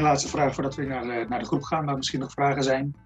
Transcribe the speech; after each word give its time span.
mijn 0.00 0.10
laatste 0.10 0.30
vraag 0.30 0.54
voordat 0.54 0.74
we 0.74 0.84
naar, 0.84 1.02
de, 1.02 1.26
naar 1.28 1.38
de 1.38 1.44
groep 1.44 1.62
gaan, 1.62 1.84
maar 1.84 1.96
misschien 1.96 2.20
nog 2.20 2.30
vragen 2.30 2.62
zijn. 2.62 2.96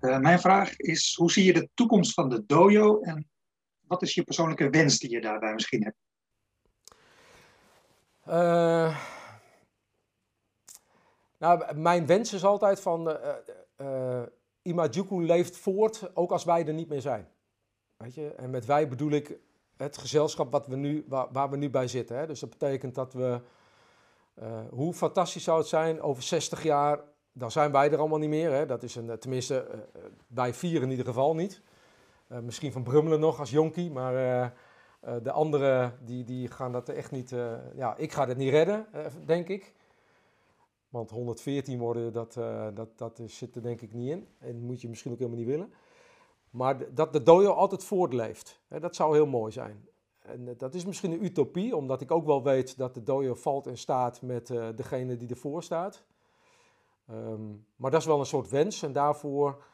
Uh, 0.00 0.18
mijn 0.18 0.40
vraag 0.40 0.76
is, 0.76 1.14
hoe 1.14 1.30
zie 1.30 1.44
je 1.44 1.52
de 1.52 1.68
toekomst 1.74 2.14
van 2.14 2.28
de 2.28 2.46
dojo 2.46 3.00
en 3.00 3.28
wat 3.80 4.02
is 4.02 4.14
je 4.14 4.22
persoonlijke 4.22 4.70
wens 4.70 4.98
die 4.98 5.10
je 5.10 5.20
daarbij 5.20 5.54
misschien 5.54 5.82
hebt? 5.82 5.96
Uh, 8.28 8.98
nou, 11.38 11.74
mijn 11.74 12.06
wens 12.06 12.32
is 12.32 12.44
altijd 12.44 12.80
van, 12.80 13.08
uh, 13.08 13.34
uh, 13.76 14.22
Imajuku 14.62 15.24
leeft 15.24 15.56
voort, 15.56 16.16
ook 16.16 16.32
als 16.32 16.44
wij 16.44 16.66
er 16.66 16.74
niet 16.74 16.88
meer 16.88 17.00
zijn. 17.00 17.28
Weet 17.96 18.14
je? 18.14 18.34
En 18.34 18.50
met 18.50 18.64
wij 18.64 18.88
bedoel 18.88 19.10
ik 19.10 19.38
het 19.76 19.98
gezelschap 19.98 20.52
wat 20.52 20.66
we 20.66 20.76
nu, 20.76 21.04
waar, 21.08 21.26
waar 21.32 21.50
we 21.50 21.56
nu 21.56 21.70
bij 21.70 21.88
zitten. 21.88 22.16
Hè? 22.16 22.26
Dus 22.26 22.40
dat 22.40 22.50
betekent 22.50 22.94
dat 22.94 23.12
we, 23.12 23.40
hoe 24.70 24.94
fantastisch 24.94 25.44
zou 25.44 25.58
het 25.58 25.66
zijn, 25.66 26.00
over 26.00 26.22
60 26.22 26.62
jaar, 26.62 27.00
dan 27.32 27.50
zijn 27.50 27.72
wij 27.72 27.90
er 27.90 27.98
allemaal 27.98 28.18
niet 28.18 28.28
meer. 28.28 28.52
Hè? 28.52 28.66
Dat 28.66 28.82
is 28.82 28.94
een, 28.94 29.18
tenminste, 29.18 29.84
wij 30.26 30.54
vieren 30.54 30.82
in 30.82 30.90
ieder 30.90 31.06
geval 31.06 31.34
niet. 31.34 31.62
misschien 32.26 32.72
van 32.72 32.82
Brummelen 32.82 33.20
nog 33.20 33.38
als 33.38 33.50
jonkie, 33.50 33.90
maar 33.90 34.52
de 35.22 35.30
anderen 35.30 35.98
die, 36.04 36.24
die 36.24 36.48
gaan 36.48 36.72
dat 36.72 36.88
echt 36.88 37.10
niet, 37.10 37.34
ja, 37.74 37.96
ik 37.96 38.12
ga 38.12 38.26
het 38.26 38.36
niet 38.36 38.50
redden, 38.50 38.86
denk 39.24 39.48
ik. 39.48 39.74
Want 40.88 41.10
114 41.10 41.78
worden, 41.78 42.12
dat, 42.12 42.32
dat, 42.74 42.88
dat 42.98 43.20
zit 43.26 43.56
er 43.56 43.62
denk 43.62 43.80
ik 43.80 43.92
niet 43.92 44.10
in. 44.10 44.28
En 44.38 44.60
moet 44.60 44.80
je 44.80 44.88
misschien 44.88 45.12
ook 45.12 45.18
helemaal 45.18 45.38
niet 45.38 45.48
willen. 45.48 45.72
Maar 46.50 46.94
dat 46.94 47.12
de 47.12 47.22
dojo 47.22 47.50
altijd 47.50 47.84
voortleeft, 47.84 48.60
hè, 48.68 48.80
dat 48.80 48.96
zou 48.96 49.14
heel 49.14 49.26
mooi 49.26 49.52
zijn. 49.52 49.88
En 50.26 50.56
dat 50.56 50.74
is 50.74 50.84
misschien 50.84 51.12
een 51.12 51.24
utopie, 51.24 51.76
omdat 51.76 52.00
ik 52.00 52.10
ook 52.10 52.26
wel 52.26 52.42
weet 52.42 52.76
dat 52.76 52.94
de 52.94 53.02
dojo 53.02 53.34
valt 53.34 53.66
en 53.66 53.78
staat 53.78 54.22
met 54.22 54.50
uh, 54.50 54.68
degene 54.74 55.16
die 55.16 55.28
ervoor 55.28 55.62
staat. 55.62 56.04
Um, 57.10 57.66
maar 57.76 57.90
dat 57.90 58.00
is 58.00 58.06
wel 58.06 58.18
een 58.18 58.26
soort 58.26 58.50
wens. 58.50 58.82
En 58.82 58.92
daarvoor, 58.92 59.64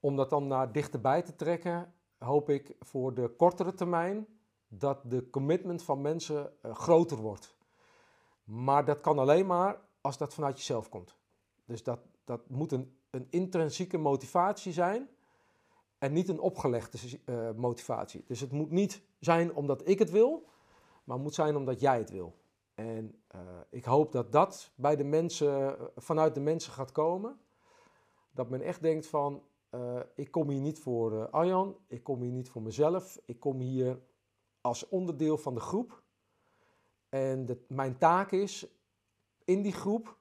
om 0.00 0.16
dat 0.16 0.30
dan 0.30 0.46
naar 0.46 0.72
dichterbij 0.72 1.22
te 1.22 1.36
trekken, 1.36 1.92
hoop 2.18 2.48
ik 2.50 2.76
voor 2.80 3.14
de 3.14 3.28
kortere 3.28 3.74
termijn 3.74 4.26
dat 4.68 5.10
de 5.10 5.30
commitment 5.30 5.82
van 5.82 6.00
mensen 6.00 6.52
uh, 6.62 6.74
groter 6.74 7.16
wordt. 7.16 7.56
Maar 8.44 8.84
dat 8.84 9.00
kan 9.00 9.18
alleen 9.18 9.46
maar 9.46 9.80
als 10.00 10.18
dat 10.18 10.34
vanuit 10.34 10.58
jezelf 10.58 10.88
komt. 10.88 11.16
Dus 11.64 11.82
dat, 11.82 12.00
dat 12.24 12.48
moet 12.48 12.72
een, 12.72 12.96
een 13.10 13.26
intrinsieke 13.30 13.98
motivatie 13.98 14.72
zijn 14.72 15.08
en 16.00 16.12
niet 16.12 16.28
een 16.28 16.40
opgelegde 16.40 16.98
uh, 17.26 17.50
motivatie. 17.56 18.24
Dus 18.26 18.40
het 18.40 18.52
moet 18.52 18.70
niet 18.70 19.02
zijn 19.18 19.54
omdat 19.54 19.88
ik 19.88 19.98
het 19.98 20.10
wil, 20.10 20.48
maar 21.04 21.16
het 21.16 21.24
moet 21.24 21.34
zijn 21.34 21.56
omdat 21.56 21.80
jij 21.80 21.98
het 21.98 22.10
wil. 22.10 22.38
En 22.74 23.22
uh, 23.34 23.40
ik 23.70 23.84
hoop 23.84 24.12
dat 24.12 24.32
dat 24.32 24.72
bij 24.74 24.96
de 24.96 25.04
mensen, 25.04 25.76
vanuit 25.96 26.34
de 26.34 26.40
mensen 26.40 26.72
gaat 26.72 26.92
komen. 26.92 27.40
Dat 28.30 28.50
men 28.50 28.60
echt 28.60 28.82
denkt 28.82 29.06
van, 29.06 29.42
ik 30.14 30.30
kom 30.30 30.50
hier 30.50 30.60
niet 30.60 30.78
voor 30.78 31.28
Arjan, 31.30 31.76
ik 31.86 32.02
kom 32.02 32.20
hier 32.20 32.32
niet 32.32 32.50
voor 32.50 32.62
mezelf, 32.62 33.18
ik 33.24 33.40
kom 33.40 33.58
hier 33.58 34.00
als 34.60 34.88
onderdeel 34.88 35.38
van 35.38 35.54
de 35.54 35.60
groep. 35.60 36.02
En 37.08 37.64
mijn 37.68 37.98
taak 37.98 38.32
is 38.32 38.66
in 39.44 39.62
die 39.62 39.72
groep 39.72 40.16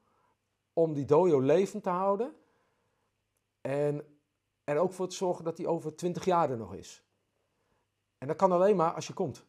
om 0.74 0.94
die 0.94 1.06
dojo 1.06 1.40
levend 1.40 1.84
te 1.84 1.90
houden. 1.90 2.36
En 3.62 4.09
er 4.76 4.82
ook 4.82 4.94
voor 4.94 5.08
te 5.08 5.16
zorgen 5.16 5.44
dat 5.44 5.58
die 5.58 5.68
over 5.68 5.96
20 5.96 6.26
jaar 6.26 6.50
er 6.50 6.58
nog 6.58 6.74
is. 6.74 7.04
En 8.18 8.28
dat 8.28 8.36
kan 8.36 8.52
alleen 8.52 8.76
maar 8.76 8.94
als 8.94 9.08
je 9.08 9.14
komt. 9.14 9.46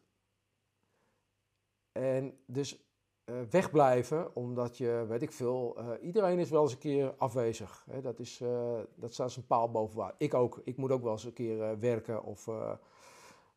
En 1.91 2.39
dus 2.45 2.85
uh, 3.25 3.41
wegblijven, 3.49 4.35
omdat 4.35 4.77
je, 4.77 5.05
weet 5.07 5.21
ik 5.21 5.31
veel, 5.31 5.79
uh, 5.79 5.89
iedereen 6.01 6.39
is 6.39 6.49
wel 6.49 6.61
eens 6.61 6.71
een 6.71 6.77
keer 6.77 7.13
afwezig. 7.17 7.85
Hè? 7.89 8.01
Dat, 8.01 8.19
is, 8.19 8.39
uh, 8.41 8.79
dat 8.95 9.13
staat 9.13 9.25
als 9.25 9.37
een 9.37 9.47
paal 9.47 9.71
boven 9.71 9.97
waar. 9.97 10.15
Ik 10.17 10.33
ook. 10.33 10.61
Ik 10.63 10.77
moet 10.77 10.91
ook 10.91 11.03
wel 11.03 11.11
eens 11.11 11.23
een 11.23 11.33
keer 11.33 11.79
werken 11.79 12.23
of, 12.23 12.45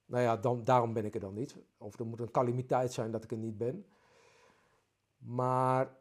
nou 0.06 0.22
ja, 0.22 0.36
dan, 0.36 0.64
daarom 0.64 0.92
ben 0.92 1.04
ik 1.04 1.14
er 1.14 1.20
dan 1.20 1.34
niet. 1.34 1.56
Of 1.78 1.98
er 1.98 2.06
moet 2.06 2.20
een 2.20 2.30
calamiteit 2.30 2.92
zijn 2.92 3.10
dat 3.10 3.24
ik 3.24 3.30
er 3.30 3.36
niet 3.36 3.58
ben. 3.58 3.86
Maar 5.16 5.96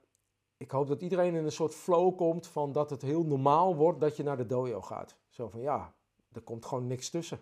ik 0.64 0.72
hoop 0.72 0.88
dat 0.88 1.02
iedereen 1.02 1.36
in 1.36 1.46
een 1.46 1.52
soort 1.52 1.76
flow 1.76 2.18
komt 2.18 2.48
van 2.48 2.72
dat 2.72 2.90
het 2.90 3.02
heel 3.02 3.24
normaal 3.24 3.76
wordt 3.76 4.00
dat 4.00 4.18
je 4.18 4.24
naar 4.24 4.38
de 4.38 4.46
dojo 4.46 4.82
gaat. 4.82 5.16
Zo 5.30 5.50
van 5.50 5.60
ja, 5.60 5.94
er 6.32 6.42
komt 6.42 6.66
gewoon 6.66 6.88
niks 6.88 7.10
tussen. 7.10 7.40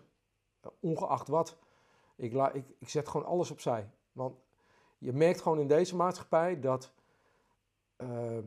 Ongeacht 0.80 1.28
wat. 1.28 1.56
Ik, 2.16 2.32
ik, 2.32 2.64
ik 2.78 2.88
zet 2.88 3.08
gewoon 3.08 3.26
alles 3.26 3.50
opzij. 3.50 3.90
Want 4.12 4.36
je 4.98 5.12
merkt 5.12 5.40
gewoon 5.40 5.60
in 5.60 5.68
deze 5.68 5.96
maatschappij 5.96 6.60
dat, 6.60 6.92
uh, 7.98 8.38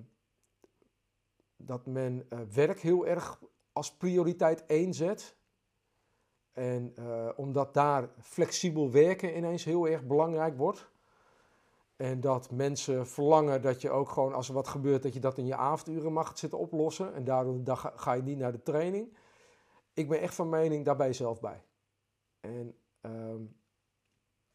dat 1.57 1.85
men 1.85 2.25
uh, 2.29 2.39
werk 2.39 2.79
heel 2.79 3.07
erg 3.07 3.39
als 3.73 3.91
prioriteit 3.91 4.65
één 4.65 4.93
zet. 4.93 5.35
En 6.51 6.93
uh, 6.99 7.29
omdat 7.35 7.73
daar 7.73 8.09
flexibel 8.21 8.91
werken 8.91 9.37
ineens 9.37 9.63
heel 9.63 9.87
erg 9.87 10.03
belangrijk 10.03 10.57
wordt. 10.57 10.89
En 11.95 12.21
dat 12.21 12.51
mensen 12.51 13.07
verlangen 13.07 13.61
dat 13.61 13.81
je 13.81 13.89
ook 13.89 14.09
gewoon, 14.09 14.33
als 14.33 14.47
er 14.47 14.53
wat 14.53 14.67
gebeurt, 14.67 15.03
dat 15.03 15.13
je 15.13 15.19
dat 15.19 15.37
in 15.37 15.45
je 15.45 15.55
avonduren 15.55 16.13
mag 16.13 16.37
zitten 16.37 16.59
oplossen. 16.59 17.13
En 17.13 17.23
daardoor 17.23 17.61
ga 17.95 18.13
je 18.13 18.21
niet 18.21 18.37
naar 18.37 18.51
de 18.51 18.63
training. 18.63 19.17
Ik 19.93 20.09
ben 20.09 20.21
echt 20.21 20.35
van 20.35 20.49
mening, 20.49 20.85
daar 20.85 20.95
ben 20.95 21.07
je 21.07 21.13
zelf 21.13 21.39
bij. 21.39 21.63
En 22.39 22.75
um, 23.01 23.55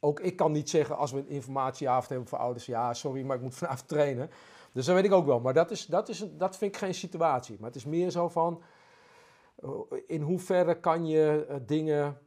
ook 0.01 0.21
ik 0.21 0.37
kan 0.37 0.53
niet 0.53 0.71
zeggen, 0.71 0.97
als 0.97 1.13
we 1.13 1.19
een 1.19 1.29
informatieavond 1.29 2.09
hebben 2.09 2.29
voor 2.29 2.39
ouders, 2.39 2.67
ja, 2.67 2.95
sorry, 2.95 3.23
maar 3.23 3.37
ik 3.37 3.43
moet 3.43 3.55
vanavond 3.55 3.89
trainen. 3.89 4.31
Dus 4.73 4.87
dat 4.87 4.95
weet 4.95 5.05
ik 5.05 5.13
ook 5.13 5.27
wel. 5.27 5.41
Maar 5.41 5.55
dat, 5.55 5.71
is, 5.71 5.87
dat, 5.87 6.09
is, 6.09 6.25
dat 6.37 6.57
vind 6.57 6.75
ik 6.75 6.81
geen 6.81 6.95
situatie. 6.95 7.57
Maar 7.59 7.69
het 7.69 7.77
is 7.77 7.85
meer 7.85 8.11
zo 8.11 8.29
van, 8.29 8.63
eh, 9.57 9.71
in 10.07 10.21
hoeverre 10.21 10.81
kan 10.81 11.07
je 11.07 11.47
uh, 11.51 11.57
dingen 11.67 12.19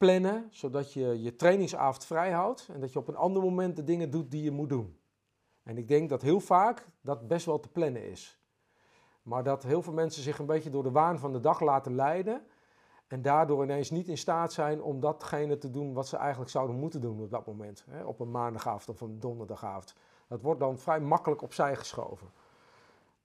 plannen, 0.00 0.48
zodat 0.50 0.92
je 0.92 1.22
je 1.22 1.36
trainingsavond 1.36 2.04
vrij 2.04 2.30
houdt 2.30 2.68
en 2.72 2.80
dat 2.80 2.92
je 2.92 2.98
op 2.98 3.08
een 3.08 3.16
ander 3.16 3.42
moment 3.42 3.76
de 3.76 3.84
dingen 3.84 4.10
doet 4.10 4.30
die 4.30 4.42
je 4.42 4.50
moet 4.50 4.68
doen. 4.68 4.98
En 5.62 5.78
ik 5.78 5.88
denk 5.88 6.08
dat 6.08 6.22
heel 6.22 6.40
vaak 6.40 6.86
dat 7.00 7.26
best 7.28 7.46
wel 7.46 7.60
te 7.60 7.68
plannen 7.68 8.10
is. 8.10 8.40
Maar 9.22 9.42
dat 9.42 9.62
heel 9.62 9.82
veel 9.82 9.92
mensen 9.92 10.22
zich 10.22 10.38
een 10.38 10.46
beetje 10.46 10.70
door 10.70 10.82
de 10.82 10.90
waan 10.90 11.18
van 11.18 11.32
de 11.32 11.40
dag 11.40 11.60
laten 11.60 11.94
leiden 11.94 12.42
en 13.06 13.22
daardoor 13.22 13.64
ineens 13.64 13.90
niet 13.90 14.08
in 14.08 14.18
staat 14.18 14.52
zijn 14.52 14.82
om 14.82 15.00
datgene 15.00 15.58
te 15.58 15.70
doen 15.70 15.92
wat 15.92 16.08
ze 16.08 16.16
eigenlijk 16.16 16.50
zouden 16.50 16.76
moeten 16.76 17.00
doen 17.00 17.20
op 17.20 17.30
dat 17.30 17.46
moment. 17.46 17.84
Hè, 17.90 18.04
op 18.04 18.20
een 18.20 18.30
maandagavond 18.30 18.88
of 18.88 19.00
een 19.00 19.20
donderdagavond. 19.20 19.94
Dat 20.28 20.42
wordt 20.42 20.60
dan 20.60 20.78
vrij 20.78 21.00
makkelijk 21.00 21.42
opzij 21.42 21.76
geschoven. 21.76 22.30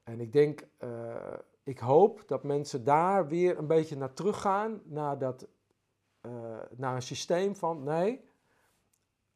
En 0.03 0.19
ik 0.19 0.31
denk, 0.34 0.68
uh, 0.80 1.16
ik 1.64 1.80
hoop 1.80 2.24
dat 2.28 2.44
mensen 2.44 2.84
daar 2.84 3.28
weer 3.28 3.58
een 3.58 3.68
beetje 3.68 3.97
naar 3.97 4.14
teruggaan, 4.14 4.81
naar 4.84 5.18
dat 5.18 5.47
uh, 6.25 6.58
naar 6.78 6.96
een 6.96 7.02
systeem 7.02 7.56
van 7.56 7.84
nee, 7.84 8.30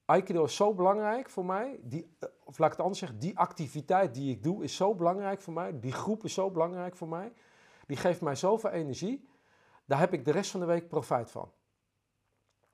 Aikido 0.06 0.44
is 0.44 0.56
zo 0.56 0.74
belangrijk 0.74 1.30
voor 1.30 1.46
mij, 1.46 1.80
die, 1.84 2.16
eh, 2.20 2.30
of 2.44 2.58
laat 2.58 2.68
ik 2.68 2.76
het 2.76 2.82
anders 2.82 3.00
zeggen, 3.00 3.20
die 3.20 3.38
activiteit 3.38 4.14
die 4.14 4.32
ik 4.32 4.44
doe 4.44 4.64
is 4.64 4.76
zo 4.76 4.96
belangrijk 4.96 5.42
voor 5.42 5.54
mij, 5.54 5.80
die 5.80 5.92
groep 5.92 6.24
is 6.24 6.34
zo 6.34 6.52
belangrijk 6.52 6.96
voor 6.96 7.08
mij, 7.08 7.34
die 7.88 7.98
geeft 7.98 8.22
mij 8.22 8.36
zoveel 8.36 8.70
energie, 8.70 9.28
daar 9.86 10.00
heb 10.00 10.14
ik 10.14 10.26
de 10.26 10.32
rest 10.32 10.52
van 10.52 10.60
de 10.60 10.66
week 10.66 10.88
profijt 10.88 11.32
van. 11.32 11.52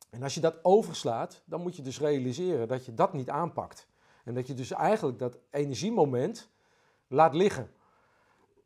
En 0.09 0.23
als 0.23 0.33
je 0.33 0.41
dat 0.41 0.59
overslaat, 0.63 1.41
dan 1.45 1.61
moet 1.61 1.75
je 1.75 1.81
dus 1.81 1.99
realiseren 1.99 2.67
dat 2.67 2.85
je 2.85 2.93
dat 2.93 3.13
niet 3.13 3.29
aanpakt. 3.29 3.87
En 4.23 4.33
dat 4.33 4.47
je 4.47 4.53
dus 4.53 4.71
eigenlijk 4.71 5.19
dat 5.19 5.37
energiemoment 5.49 6.49
laat 7.07 7.33
liggen. 7.33 7.71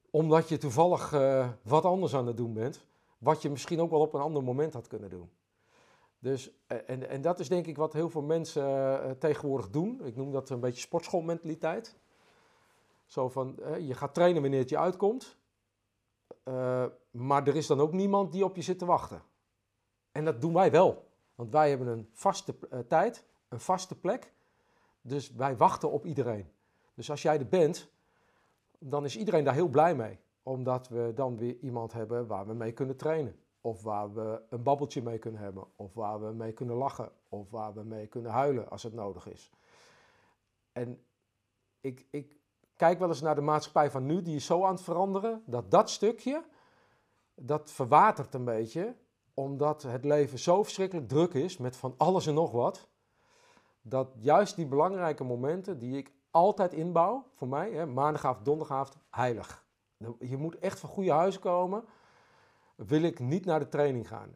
Omdat 0.10 0.50
je 0.50 0.58
toevallig 0.58 1.14
uh, 1.14 1.50
wat 1.62 1.86
anders 1.86 2.16
aan 2.16 2.28
het 2.28 2.38
doen 2.38 2.54
bent, 2.54 2.86
wat 3.18 3.42
je 3.42 3.50
misschien 3.50 3.82
ook 3.82 3.90
wel 3.90 4.00
op 4.00 4.14
een 4.14 4.22
ander 4.22 4.44
moment 4.44 4.74
had 4.74 4.88
kunnen 4.88 5.10
doen. 5.10 5.30
Dus, 6.20 6.52
eh, 6.68 6.78
en, 6.88 7.10
en 7.10 7.22
dat 7.22 7.40
is 7.40 7.50
denk 7.50 7.68
ik 7.68 7.78
wat 7.78 7.94
heel 7.94 8.10
veel 8.10 8.22
mensen 8.22 8.64
uh, 8.64 9.12
tegenwoordig 9.12 9.70
doen. 9.70 10.06
Ik 10.06 10.16
noem 10.16 10.32
dat 10.32 10.50
een 10.50 10.60
beetje 10.60 10.82
sportschoolmentaliteit. 10.82 11.98
Zo 13.06 13.30
van, 13.30 13.56
uh, 13.60 13.88
je 13.88 13.94
gaat 13.94 14.14
trainen 14.14 14.42
wanneer 14.42 14.60
het 14.60 14.70
je 14.70 14.78
uitkomt. 14.78 15.38
maar 17.12 17.48
er 17.48 17.56
is 17.56 17.68
dan 17.68 17.80
ook 17.80 17.94
niemand 17.94 18.32
die 18.32 18.44
op 18.44 18.56
je 18.56 18.62
zit 18.62 18.80
te 18.80 18.86
wachten. 18.86 19.22
En 20.12 20.26
dat 20.26 20.42
doen 20.42 20.54
wij 20.54 20.72
wel. 20.72 21.08
Want 21.36 21.52
wij 21.52 21.70
hebben 21.70 21.88
een 21.88 22.10
vaste 22.14 22.56
tijd, 22.88 23.26
een 23.50 23.60
vaste 23.60 24.00
plek. 24.00 24.34
Dus 25.02 25.32
wij 25.32 25.58
wachten 25.58 25.92
op 25.92 26.06
iedereen. 26.06 26.52
Dus 26.94 27.10
als 27.10 27.22
jij 27.22 27.40
er 27.40 27.48
bent, 27.48 27.92
dan 28.80 29.06
is 29.06 29.18
iedereen 29.18 29.44
daar 29.44 29.54
heel 29.54 29.68
blij 29.68 29.96
mee. 29.96 30.20
Omdat 30.44 30.88
we 30.88 31.12
dan 31.16 31.38
weer 31.38 31.58
iemand 31.62 31.94
hebben 31.94 32.28
waar 32.28 32.48
we 32.48 32.54
mee 32.54 32.72
kunnen 32.72 32.96
trainen. 32.96 33.40
Of 33.62 33.84
waar 33.84 34.14
we 34.14 34.42
een 34.50 34.64
babbeltje 34.64 35.02
mee 35.02 35.18
kunnen 35.18 35.42
hebben. 35.42 35.64
Of 35.76 35.94
waar 35.94 36.22
we 36.22 36.32
mee 36.34 36.54
kunnen 36.54 36.76
lachen. 36.76 37.12
Of 37.30 37.50
waar 37.50 37.74
we 37.74 37.84
mee 37.84 38.08
kunnen 38.08 38.32
huilen 38.32 38.70
als 38.70 38.84
het 38.84 38.94
nodig 38.94 39.28
is. 39.28 39.52
En 40.72 41.04
ik, 41.82 42.06
ik 42.10 42.38
kijk 42.76 43.00
wel 43.00 43.08
eens 43.08 43.22
naar 43.22 43.36
de 43.36 43.42
maatschappij 43.42 43.92
van 43.92 44.06
nu. 44.06 44.22
Die 44.22 44.36
is 44.36 44.46
zo 44.46 44.64
aan 44.64 44.74
het 44.74 44.84
veranderen. 44.84 45.44
Dat 45.46 45.72
dat 45.72 45.90
stukje, 45.90 46.44
dat 47.36 47.72
verwatert 47.72 48.34
een 48.34 48.46
beetje. 48.46 48.96
Omdat 49.34 49.84
het 49.84 50.06
leven 50.06 50.40
zo 50.40 50.64
verschrikkelijk 50.64 51.08
druk 51.08 51.34
is 51.34 51.58
met 51.58 51.78
van 51.78 51.94
alles 51.98 52.28
en 52.28 52.34
nog 52.34 52.52
wat. 52.52 52.90
Dat 53.82 54.16
juist 54.18 54.56
die 54.56 54.68
belangrijke 54.68 55.24
momenten 55.24 55.80
die 55.80 55.98
ik 55.98 56.12
altijd 56.32 56.74
inbouw, 56.74 57.26
voor 57.36 57.48
mij, 57.48 57.72
hè, 57.72 57.86
maandagavond, 57.86 58.46
donderdagavond, 58.46 58.98
heilig. 59.10 59.66
Je 60.20 60.38
moet 60.38 60.60
echt 60.60 60.80
van 60.80 60.90
goede 60.90 61.12
huizen 61.12 61.42
komen. 61.42 61.84
Wil 62.88 63.02
ik 63.02 63.20
niet 63.20 63.46
naar 63.46 63.60
de 63.60 63.68
training 63.68 64.08
gaan? 64.08 64.34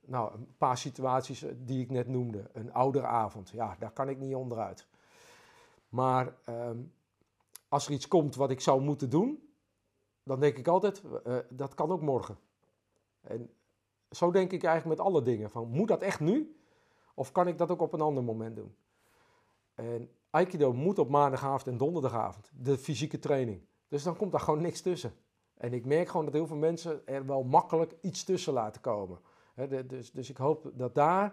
Nou, 0.00 0.34
een 0.34 0.54
paar 0.58 0.78
situaties 0.78 1.42
eh, 1.42 1.52
die 1.56 1.80
ik 1.80 1.90
net 1.90 2.08
noemde. 2.08 2.50
Een 2.52 2.72
ouderavond, 2.72 3.50
ja, 3.50 3.76
daar 3.78 3.90
kan 3.90 4.08
ik 4.08 4.18
niet 4.18 4.34
onderuit. 4.34 4.86
Maar 5.88 6.34
ehm, 6.44 6.78
als 7.68 7.86
er 7.86 7.92
iets 7.92 8.08
komt 8.08 8.34
wat 8.34 8.50
ik 8.50 8.60
zou 8.60 8.80
moeten 8.80 9.10
doen, 9.10 9.52
dan 10.22 10.40
denk 10.40 10.56
ik 10.56 10.68
altijd, 10.68 11.02
uh, 11.26 11.36
dat 11.50 11.74
kan 11.74 11.90
ook 11.90 12.00
morgen. 12.00 12.38
En 13.20 13.50
zo 14.10 14.30
denk 14.30 14.52
ik 14.52 14.64
eigenlijk 14.64 14.98
met 14.98 15.06
alle 15.06 15.22
dingen. 15.22 15.50
Van, 15.50 15.68
moet 15.68 15.88
dat 15.88 16.02
echt 16.02 16.20
nu? 16.20 16.56
Of 17.14 17.32
kan 17.32 17.48
ik 17.48 17.58
dat 17.58 17.70
ook 17.70 17.80
op 17.80 17.92
een 17.92 18.00
ander 18.00 18.24
moment 18.24 18.56
doen? 18.56 18.76
En 19.74 20.10
Aikido 20.30 20.72
moet 20.72 20.98
op 20.98 21.08
maandagavond 21.08 21.66
en 21.66 21.76
donderdagavond, 21.76 22.50
de 22.54 22.78
fysieke 22.78 23.18
training. 23.18 23.66
Dus 23.88 24.02
dan 24.02 24.16
komt 24.16 24.32
daar 24.32 24.40
gewoon 24.40 24.62
niks 24.62 24.80
tussen. 24.80 25.12
En 25.58 25.72
ik 25.72 25.84
merk 25.84 26.08
gewoon 26.08 26.24
dat 26.24 26.34
heel 26.34 26.46
veel 26.46 26.56
mensen 26.56 27.06
er 27.06 27.26
wel 27.26 27.42
makkelijk 27.42 27.94
iets 28.00 28.24
tussen 28.24 28.52
laten 28.52 28.80
komen. 28.80 29.18
dus, 29.86 30.10
dus 30.10 30.30
ik 30.30 30.36
hoop 30.36 30.70
dat 30.74 30.94
daar 30.94 31.32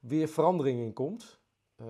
weer 0.00 0.28
verandering 0.28 0.80
in 0.80 0.92
komt. 0.92 1.42
Uh, 1.80 1.86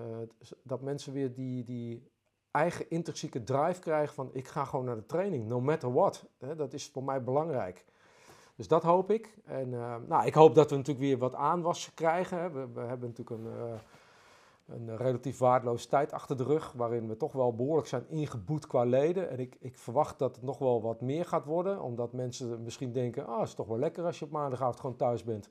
dat 0.63 0.81
mensen 0.81 1.13
weer 1.13 1.33
die, 1.33 1.63
die 1.63 2.11
eigen 2.51 2.89
intrinsieke 2.89 3.43
drive 3.43 3.79
krijgen 3.79 4.15
van 4.15 4.29
ik 4.33 4.47
ga 4.47 4.65
gewoon 4.65 4.85
naar 4.85 4.95
de 4.95 5.05
training, 5.05 5.47
no 5.47 5.61
matter 5.61 5.93
what. 5.93 6.25
dat 6.57 6.73
is 6.73 6.89
voor 6.89 7.03
mij 7.03 7.23
belangrijk. 7.23 7.85
Dus 8.55 8.67
dat 8.67 8.83
hoop 8.83 9.11
ik. 9.11 9.37
En 9.45 9.71
uh, 9.71 9.95
nou, 10.07 10.25
ik 10.25 10.33
hoop 10.33 10.55
dat 10.55 10.69
we 10.69 10.75
natuurlijk 10.75 11.05
weer 11.05 11.17
wat 11.17 11.35
aanwas 11.35 11.93
krijgen. 11.93 12.53
We, 12.73 12.79
hebben 12.79 13.09
natuurlijk 13.09 13.29
een, 13.29 13.45
uh, 13.45 13.73
een 14.65 14.97
relatief 14.97 15.37
waardeloze 15.37 15.87
tijd 15.87 16.11
achter 16.11 16.37
de 16.37 16.43
rug, 16.43 16.71
waarin 16.71 17.07
we 17.07 17.17
toch 17.17 17.33
wel 17.33 17.55
behoorlijk 17.55 17.87
zijn 17.87 18.09
ingeboet 18.09 18.67
qua 18.67 18.83
leden. 18.83 19.29
En 19.29 19.39
ik, 19.39 19.57
ik 19.59 19.77
verwacht 19.77 20.19
dat 20.19 20.35
het 20.35 20.45
nog 20.45 20.57
wel 20.57 20.81
wat 20.81 21.01
meer 21.01 21.25
gaat 21.25 21.45
worden, 21.45 21.81
omdat 21.81 22.13
mensen 22.13 22.63
misschien 22.63 22.91
denken, 22.91 23.25
ah, 23.25 23.39
het 23.39 23.47
is 23.47 23.53
toch 23.53 23.67
wel 23.67 23.79
lekker 23.79 24.05
als 24.05 24.19
je 24.19 24.25
op 24.25 24.31
maandagavond 24.31 24.79
gewoon 24.79 24.95
thuis 24.95 25.23
bent. 25.23 25.49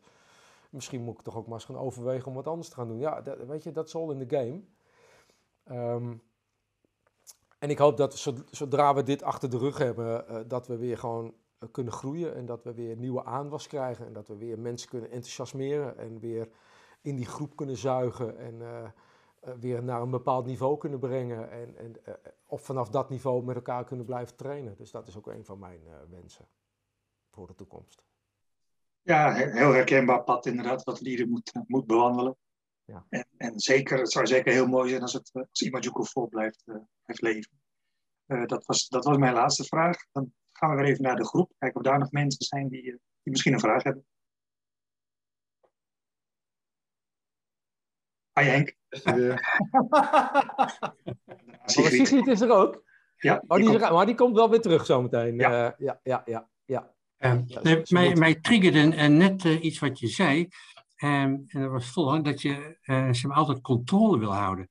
Misschien 0.70 1.02
moet 1.02 1.14
ik 1.14 1.22
toch 1.22 1.36
ook 1.36 1.46
maar 1.46 1.54
eens 1.54 1.64
gaan 1.64 1.78
overwegen 1.78 2.26
om 2.26 2.34
wat 2.34 2.46
anders 2.46 2.68
te 2.68 2.74
gaan 2.74 2.88
doen. 2.88 2.98
Ja, 2.98 3.20
dat, 3.20 3.38
weet 3.46 3.62
je, 3.62 3.72
dat 3.72 3.86
is 3.86 3.94
all 3.94 4.10
in 4.10 4.26
the 4.26 4.36
game. 4.36 4.60
Um, 5.94 6.22
en 7.58 7.70
ik 7.70 7.78
hoop 7.78 7.96
dat 7.96 8.18
zodra 8.50 8.94
we 8.94 9.02
dit 9.02 9.22
achter 9.22 9.50
de 9.50 9.58
rug 9.58 9.78
hebben, 9.78 10.24
uh, 10.30 10.36
dat 10.46 10.66
we 10.66 10.76
weer 10.76 10.98
gewoon 10.98 11.24
uh, 11.24 11.68
kunnen 11.70 11.92
groeien 11.92 12.34
en 12.34 12.46
dat 12.46 12.64
we 12.64 12.74
weer 12.74 12.96
nieuwe 12.96 13.24
aanwas 13.24 13.66
krijgen 13.66 14.06
en 14.06 14.12
dat 14.12 14.28
we 14.28 14.36
weer 14.36 14.58
mensen 14.58 14.88
kunnen 14.88 15.10
enthousiasmeren 15.10 15.98
en 15.98 16.18
weer 16.20 16.48
in 17.04 17.16
die 17.16 17.26
groep 17.26 17.56
kunnen 17.56 17.76
zuigen 17.76 18.38
en 18.38 18.54
uh, 18.54 18.88
weer 19.60 19.82
naar 19.82 20.02
een 20.02 20.10
bepaald 20.10 20.46
niveau 20.46 20.78
kunnen 20.78 20.98
brengen 20.98 21.50
en, 21.50 21.76
en 21.76 21.96
of 22.46 22.64
vanaf 22.64 22.88
dat 22.88 23.10
niveau 23.10 23.44
met 23.44 23.56
elkaar 23.56 23.84
kunnen 23.84 24.06
blijven 24.06 24.36
trainen. 24.36 24.76
Dus 24.76 24.90
dat 24.90 25.08
is 25.08 25.16
ook 25.16 25.26
een 25.26 25.44
van 25.44 25.58
mijn 25.58 25.80
wensen 26.10 26.48
voor 27.30 27.46
de 27.46 27.54
toekomst. 27.54 28.02
Ja, 29.02 29.32
heel 29.32 29.72
herkenbaar 29.72 30.22
pad 30.22 30.46
inderdaad, 30.46 30.84
wat 30.84 31.00
Lieden 31.00 31.28
moet, 31.28 31.52
moet 31.66 31.86
bewandelen. 31.86 32.36
Ja. 32.84 33.06
En, 33.08 33.26
en, 33.36 33.60
zeker, 33.60 33.98
het 33.98 34.12
zou 34.12 34.26
zeker 34.26 34.52
heel 34.52 34.66
mooi 34.66 34.88
zijn 34.88 35.02
als, 35.02 35.12
het, 35.12 35.30
als 35.32 35.62
Imajuku 35.62 36.04
vol 36.06 36.28
blijft, 36.28 36.62
uh, 36.66 36.76
blijft 37.02 37.22
leven. 37.22 37.60
Uh, 38.26 38.46
dat, 38.46 38.66
was, 38.66 38.88
dat 38.88 39.04
was 39.04 39.16
mijn 39.16 39.34
laatste 39.34 39.64
vraag. 39.64 39.96
Dan 40.12 40.32
gaan 40.52 40.70
we 40.70 40.76
weer 40.76 40.84
even 40.84 41.02
naar 41.02 41.16
de 41.16 41.26
groep. 41.26 41.52
Kijken 41.58 41.80
of 41.80 41.86
daar 41.86 41.98
nog 41.98 42.10
mensen 42.10 42.44
zijn 42.44 42.68
die, 42.68 42.82
die 42.82 43.00
misschien 43.22 43.52
een 43.52 43.60
vraag 43.60 43.82
hebben. 43.82 44.06
Hi 48.40 48.44
Henk. 48.46 48.76
Sigrid. 48.90 49.40
Sigrid 52.06 52.26
is 52.26 52.40
er 52.40 52.50
ook. 52.50 52.82
Ja, 53.16 53.42
oh, 53.46 53.56
die, 53.56 53.70
die 53.70 53.78
komt... 53.78 53.92
maar 53.92 54.06
die 54.06 54.14
komt 54.14 54.34
wel 54.34 54.50
weer 54.50 54.60
terug 54.60 54.86
zometeen. 54.86 55.36
Ja, 55.36 55.74
ja, 55.78 56.00
ja. 56.02 56.22
ja, 56.24 56.48
ja. 56.64 56.92
ja 57.46 57.82
mij, 57.88 58.14
mij 58.14 58.34
triggerde 58.34 59.08
net 59.08 59.44
iets 59.44 59.78
wat 59.78 59.98
je 59.98 60.08
zei. 60.08 60.48
Um, 61.04 61.44
en 61.46 61.60
dat 61.60 61.70
was 61.70 61.90
vol, 61.90 62.22
dat 62.22 62.42
je 62.42 62.78
uh, 62.84 63.12
ze 63.12 63.28
altijd 63.28 63.60
controle 63.60 64.18
wil 64.18 64.32
houden. 64.34 64.70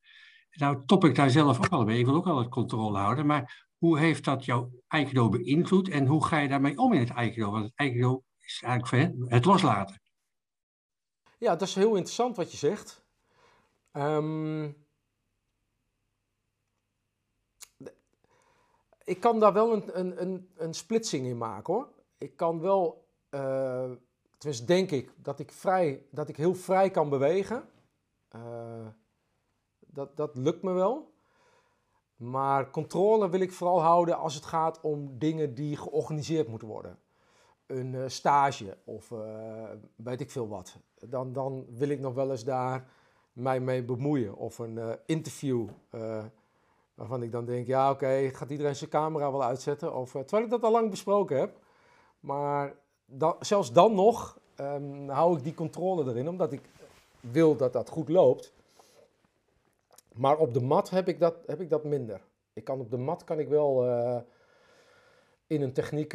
Nou 0.51 0.85
top 0.85 1.05
ik 1.05 1.15
daar 1.15 1.29
zelf 1.29 1.57
ook 1.57 1.69
al 1.69 1.85
mee. 1.85 1.99
Ik 1.99 2.05
wil 2.05 2.15
ook 2.15 2.27
altijd 2.27 2.49
controle 2.49 2.97
houden. 2.97 3.25
Maar 3.25 3.67
hoe 3.77 3.99
heeft 3.99 4.25
dat 4.25 4.45
jouw 4.45 4.71
Aikido 4.87 5.29
beïnvloed 5.29 5.89
en 5.89 6.05
hoe 6.05 6.25
ga 6.25 6.37
je 6.37 6.47
daarmee 6.47 6.77
om 6.77 6.93
in 6.93 6.99
het 6.99 7.11
Aikido? 7.11 7.51
Want 7.51 7.63
het 7.63 7.73
Aikido 7.75 8.23
is 8.39 8.61
eigenlijk 8.63 9.15
voor 9.15 9.27
het 9.29 9.45
loslaten. 9.45 10.01
Ja, 11.37 11.55
dat 11.55 11.67
is 11.67 11.75
heel 11.75 11.95
interessant 11.95 12.35
wat 12.35 12.51
je 12.51 12.57
zegt. 12.57 13.02
Um, 13.97 14.85
ik 19.03 19.19
kan 19.19 19.39
daar 19.39 19.53
wel 19.53 19.73
een, 19.73 19.99
een, 19.99 20.21
een, 20.21 20.49
een 20.55 20.73
splitsing 20.73 21.25
in 21.25 21.37
maken 21.37 21.73
hoor. 21.73 21.89
Ik 22.17 22.35
kan 22.35 22.59
wel 22.59 23.07
uh, 23.29 23.91
tenminste 24.37 24.65
denk 24.65 24.91
ik, 24.91 25.11
dat 25.15 25.39
ik, 25.39 25.51
vrij, 25.51 26.05
dat 26.09 26.29
ik 26.29 26.37
heel 26.37 26.55
vrij 26.55 26.89
kan 26.89 27.09
bewegen. 27.09 27.69
Uh, 28.35 28.87
dat, 29.79 30.17
dat 30.17 30.35
lukt 30.35 30.63
me 30.63 30.71
wel. 30.71 31.13
Maar 32.15 32.69
controle 32.69 33.29
wil 33.29 33.39
ik 33.39 33.51
vooral 33.51 33.81
houden 33.81 34.17
als 34.17 34.35
het 34.35 34.45
gaat 34.45 34.81
om 34.81 35.19
dingen 35.19 35.53
die 35.53 35.77
georganiseerd 35.77 36.47
moeten 36.47 36.67
worden. 36.67 36.99
Een 37.65 37.93
uh, 37.93 38.07
stage 38.07 38.77
of 38.83 39.13
weet 39.95 40.21
ik 40.21 40.31
veel 40.31 40.47
wat. 40.47 40.77
Dan, 40.95 41.33
dan 41.33 41.65
wil 41.69 41.89
ik 41.89 41.99
nog 41.99 42.13
wel 42.13 42.31
eens 42.31 42.43
daar 42.43 42.89
mij 43.33 43.59
mee 43.59 43.83
bemoeien. 43.83 44.35
Of 44.35 44.59
een 44.59 44.97
interview 45.05 45.67
waarvan 46.93 47.23
ik 47.23 47.31
dan 47.31 47.45
denk, 47.45 47.67
ja 47.67 47.91
oké, 47.91 48.29
gaat 48.33 48.49
iedereen 48.49 48.75
zijn 48.75 48.89
camera 48.89 49.31
wel 49.31 49.43
uitzetten? 49.43 49.95
Of, 49.95 50.11
terwijl 50.11 50.43
ik 50.43 50.49
dat 50.49 50.63
al 50.63 50.71
lang 50.71 50.89
besproken 50.89 51.39
heb. 51.39 51.57
Maar 52.19 52.73
zelfs 53.39 53.71
dan 53.71 53.95
nog 53.95 54.39
um, 54.59 55.09
hou 55.09 55.37
ik 55.37 55.43
die 55.43 55.53
controle 55.53 56.09
erin, 56.09 56.29
omdat 56.29 56.51
ik 56.51 56.61
wil 57.19 57.55
dat 57.55 57.73
dat 57.73 57.89
goed 57.89 58.09
loopt. 58.09 58.53
Maar 60.13 60.37
op 60.37 60.53
de 60.53 60.61
mat 60.61 60.89
heb 60.89 61.07
ik 61.07 61.19
dat, 61.19 61.35
heb 61.45 61.61
ik 61.61 61.69
dat 61.69 61.83
minder. 61.83 62.21
Ik 62.53 62.63
kan 62.63 62.79
op 62.79 62.89
de 62.89 62.97
mat 62.97 63.23
kan 63.23 63.39
ik 63.39 63.47
wel 63.47 63.85
in 65.47 65.61
een 65.61 65.73
techniek 65.73 66.11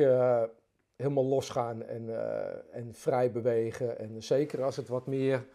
helemaal 0.96 1.24
losgaan 1.24 1.82
en, 1.82 2.08
en 2.72 2.94
vrij 2.94 3.32
bewegen. 3.32 3.98
En 3.98 4.22
zeker 4.22 4.62
als 4.62 4.76
het 4.76 4.88
wat 4.88 5.06
meer, 5.06 5.46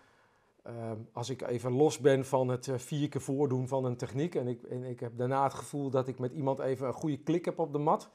ehm, 0.63 0.97
als 1.11 1.29
ik 1.29 1.41
even 1.41 1.71
los 1.71 1.99
ben 1.99 2.25
van 2.25 2.47
het 2.47 2.69
vier 2.75 3.09
keer 3.09 3.21
voordoen 3.21 3.67
van 3.67 3.85
een 3.85 3.97
techniek. 3.97 4.35
En 4.35 4.47
ik, 4.47 4.63
en 4.63 4.83
ik 4.83 4.99
heb 4.99 5.17
daarna 5.17 5.43
het 5.43 5.53
gevoel 5.53 5.89
dat 5.89 6.07
ik 6.07 6.19
met 6.19 6.31
iemand 6.31 6.59
even 6.59 6.87
een 6.87 6.93
goede 6.93 7.17
klik 7.17 7.45
heb 7.45 7.59
op 7.59 7.73
de 7.73 7.79
mat. 7.79 8.09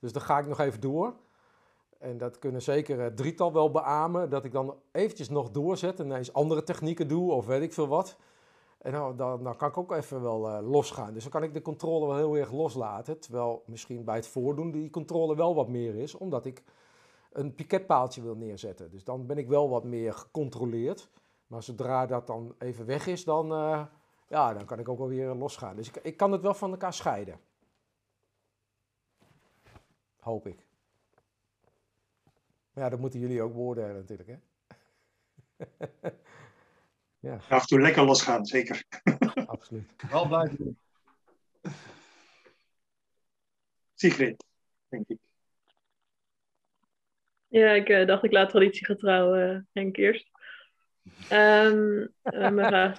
Dus 0.00 0.12
dan 0.12 0.22
ga 0.22 0.38
ik 0.38 0.46
nog 0.46 0.60
even 0.60 0.80
door. 0.80 1.14
En 1.98 2.18
dat 2.18 2.38
kunnen 2.38 2.62
zeker 2.62 3.00
het 3.00 3.16
drietal 3.16 3.52
wel 3.52 3.70
beamen, 3.70 4.30
dat 4.30 4.44
ik 4.44 4.52
dan 4.52 4.74
eventjes 4.92 5.28
nog 5.28 5.50
doorzet 5.50 6.00
en 6.00 6.06
ineens 6.06 6.32
andere 6.32 6.62
technieken 6.62 7.08
doe 7.08 7.32
of 7.32 7.46
weet 7.46 7.62
ik 7.62 7.72
veel 7.72 7.86
wat. 7.88 8.16
En 8.78 8.92
nou, 8.92 9.16
dan, 9.16 9.42
dan 9.42 9.56
kan 9.56 9.68
ik 9.68 9.76
ook 9.76 9.92
even 9.92 10.22
wel 10.22 10.48
uh, 10.48 10.70
losgaan. 10.70 11.12
Dus 11.12 11.22
dan 11.22 11.32
kan 11.32 11.42
ik 11.42 11.54
de 11.54 11.62
controle 11.62 12.06
wel 12.06 12.16
heel 12.16 12.36
erg 12.36 12.52
loslaten. 12.52 13.18
Terwijl 13.18 13.62
misschien 13.66 14.04
bij 14.04 14.14
het 14.14 14.26
voordoen 14.26 14.70
die 14.70 14.90
controle 14.90 15.36
wel 15.36 15.54
wat 15.54 15.68
meer 15.68 15.94
is, 15.94 16.14
omdat 16.14 16.46
ik 16.46 16.62
een 17.32 17.54
piketpaaltje 17.54 18.22
wil 18.22 18.36
neerzetten. 18.36 18.90
Dus 18.90 19.04
dan 19.04 19.26
ben 19.26 19.38
ik 19.38 19.48
wel 19.48 19.68
wat 19.68 19.84
meer 19.84 20.12
gecontroleerd. 20.12 21.08
Maar 21.52 21.62
zodra 21.62 22.06
dat 22.06 22.26
dan 22.26 22.54
even 22.58 22.86
weg 22.86 23.06
is, 23.06 23.24
dan, 23.24 23.52
uh, 23.52 23.86
ja, 24.28 24.54
dan 24.54 24.64
kan 24.64 24.78
ik 24.78 24.88
ook 24.88 24.98
wel 24.98 25.08
weer 25.08 25.34
losgaan. 25.34 25.76
Dus 25.76 25.88
ik, 25.88 25.96
ik 25.96 26.16
kan 26.16 26.32
het 26.32 26.40
wel 26.42 26.54
van 26.54 26.70
elkaar 26.70 26.92
scheiden. 26.92 27.40
Hoop 30.18 30.46
ik. 30.46 30.66
Maar 32.72 32.84
ja, 32.84 32.90
dat 32.90 32.98
moeten 32.98 33.20
jullie 33.20 33.42
ook 33.42 33.54
woorden 33.54 33.94
natuurlijk, 33.94 34.28
hè? 34.28 34.36
ja. 37.28 37.34
Af 37.48 37.60
en 37.60 37.66
toe 37.66 37.80
lekker 37.80 38.04
losgaan, 38.04 38.46
zeker. 38.46 38.84
Absoluut. 39.46 39.94
Wel 40.10 40.26
blijven 40.26 40.56
doen. 40.56 40.78
Sigrid, 43.94 44.44
denk 44.88 45.08
ik. 45.08 45.18
Ja, 47.48 47.72
ik 47.72 47.88
uh, 47.88 48.06
dacht 48.06 48.24
ik 48.24 48.32
laat 48.32 48.50
traditiegetrouw 48.50 49.36
uh, 49.36 49.60
Henk 49.72 49.96
eerst. 49.96 50.30
Um, 51.32 52.08
uh, 52.22 52.98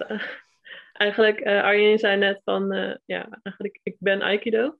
eigenlijk, 0.92 1.40
uh, 1.40 1.62
Arjen 1.62 1.98
zei 1.98 2.16
net 2.16 2.40
van, 2.44 2.98
ja, 3.04 3.40
eigenlijk, 3.42 3.80
ik 3.82 3.96
ben 3.98 4.22
Aikido. 4.22 4.78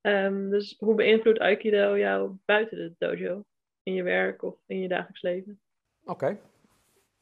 Um, 0.00 0.50
dus 0.50 0.76
hoe 0.78 0.94
beïnvloedt 0.94 1.38
Aikido 1.38 1.98
jou 1.98 2.36
buiten 2.44 2.76
de 2.76 2.94
dojo? 2.98 3.44
in 3.82 3.94
je 3.94 4.02
werk 4.02 4.42
of 4.42 4.54
in 4.66 4.80
je 4.80 4.88
dagelijks 4.88 5.22
leven? 5.22 5.60
Oké. 6.04 6.38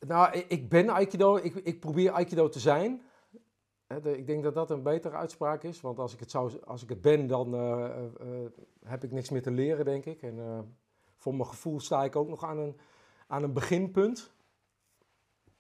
Nou, 0.01 0.45
ik 0.49 0.69
ben 0.69 0.89
Aikido. 0.89 1.37
Ik, 1.37 1.55
ik 1.55 1.81
probeer 1.81 2.11
Aikido 2.11 2.49
te 2.49 2.59
zijn. 2.59 3.03
Ik 4.03 4.27
denk 4.27 4.43
dat 4.43 4.55
dat 4.55 4.71
een 4.71 4.83
betere 4.83 5.17
uitspraak 5.17 5.63
is. 5.63 5.81
Want 5.81 5.99
als 5.99 6.13
ik 6.13 6.21
het, 6.21 6.31
zou, 6.31 6.65
als 6.65 6.83
ik 6.83 6.89
het 6.89 7.01
ben, 7.01 7.27
dan 7.27 7.53
heb 8.85 9.05
ik 9.05 9.13
niks 9.13 9.31
meer 9.31 9.43
te 9.43 9.51
leren, 9.51 9.85
denk 9.85 10.05
ik. 10.05 10.23
En 10.23 10.67
voor 11.17 11.35
mijn 11.35 11.49
gevoel 11.49 11.81
sta 11.81 12.05
ik 12.05 12.17
ook 12.17 12.29
nog 12.29 12.45
aan 12.45 12.59
een, 12.59 12.77
aan 13.27 13.43
een 13.43 13.53
beginpunt. 13.53 14.33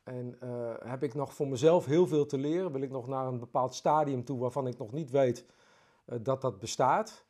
En 0.09 0.39
uh, 0.45 0.75
heb 0.79 1.03
ik 1.03 1.15
nog 1.15 1.35
voor 1.35 1.49
mezelf 1.49 1.85
heel 1.85 2.07
veel 2.07 2.27
te 2.27 2.39
leren? 2.39 2.73
Wil 2.73 2.83
ik 2.83 2.91
nog 2.91 3.07
naar 3.07 3.27
een 3.27 3.39
bepaald 3.39 3.75
stadium 3.75 4.25
toe 4.25 4.39
waarvan 4.39 4.67
ik 4.67 4.79
nog 4.79 4.93
niet 4.93 5.11
weet 5.11 5.45
uh, 6.07 6.19
dat 6.23 6.41
dat 6.41 6.59
bestaat? 6.59 7.25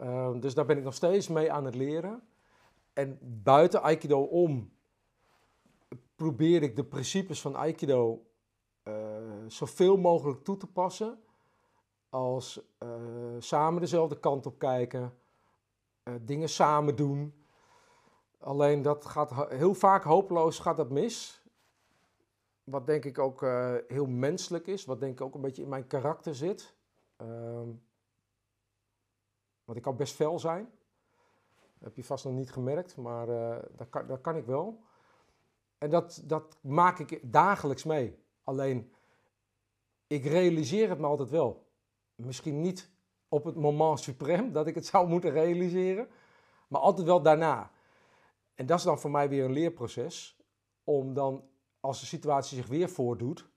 Uh, 0.00 0.40
dus 0.40 0.54
daar 0.54 0.64
ben 0.64 0.76
ik 0.76 0.84
nog 0.84 0.94
steeds 0.94 1.28
mee 1.28 1.52
aan 1.52 1.64
het 1.64 1.74
leren. 1.74 2.22
En 2.92 3.18
buiten 3.22 3.82
Aikido 3.82 4.22
om 4.22 4.72
probeer 6.16 6.62
ik 6.62 6.76
de 6.76 6.84
principes 6.84 7.40
van 7.40 7.56
Aikido 7.56 8.26
zoveel 9.46 9.96
mogelijk 9.96 10.44
toe 10.44 10.56
te 10.56 10.66
passen. 10.66 11.18
Als 12.08 12.60
samen 13.38 13.80
dezelfde 13.80 14.20
kant 14.20 14.46
op 14.46 14.58
kijken, 14.58 15.14
dingen 16.20 16.48
samen 16.48 16.96
doen. 16.96 17.44
Alleen 18.38 18.82
dat 18.82 19.04
gaat 19.04 19.48
heel 19.48 19.74
vaak 19.74 20.04
hopeloos 20.04 20.58
gaat 20.58 20.76
dat 20.76 20.90
mis. 20.90 21.41
Wat 22.64 22.86
denk 22.86 23.04
ik 23.04 23.18
ook 23.18 23.42
uh, 23.42 23.74
heel 23.88 24.06
menselijk 24.06 24.66
is, 24.66 24.84
wat 24.84 25.00
denk 25.00 25.12
ik 25.12 25.20
ook 25.20 25.34
een 25.34 25.40
beetje 25.40 25.62
in 25.62 25.68
mijn 25.68 25.86
karakter 25.86 26.34
zit. 26.34 26.74
Um, 27.16 27.82
want 29.64 29.78
ik 29.78 29.82
kan 29.82 29.96
best 29.96 30.14
fel 30.14 30.38
zijn. 30.38 30.70
Dat 31.74 31.88
heb 31.88 31.96
je 31.96 32.04
vast 32.04 32.24
nog 32.24 32.34
niet 32.34 32.52
gemerkt, 32.52 32.96
maar 32.96 33.28
uh, 33.28 33.56
dat, 33.76 33.88
kan, 33.88 34.20
kan 34.20 34.36
ik 34.36 34.46
wel. 34.46 34.80
En 35.78 35.90
dat, 35.90 36.22
dat 36.24 36.58
maak 36.60 36.98
ik 36.98 37.32
dagelijks 37.32 37.84
mee. 37.84 38.18
Alleen, 38.44 38.92
ik 40.06 40.24
realiseer 40.24 40.88
het 40.88 40.98
me 40.98 41.06
altijd 41.06 41.30
wel. 41.30 41.66
Misschien 42.14 42.60
niet 42.60 42.90
op 43.28 43.44
het 43.44 43.56
moment 43.56 44.00
suprem 44.00 44.52
dat 44.52 44.66
ik 44.66 44.74
het 44.74 44.86
zou 44.92 45.08
moeten 45.08 45.30
realiseren, 45.30 46.08
maar 46.68 46.80
altijd 46.80 47.06
wel 47.06 47.22
daarna. 47.22 47.70
En 48.54 48.66
dat 48.66 48.78
is 48.78 48.84
dan 48.84 48.98
voor 48.98 49.10
mij 49.10 49.28
weer 49.28 49.44
een 49.44 49.52
leerproces. 49.52 50.36
Om 50.84 51.14
dan, 51.14 51.44
als 51.82 52.00
de 52.00 52.06
situatie 52.06 52.56
zich 52.56 52.66
weer 52.66 52.88
voordoet, 52.88 53.48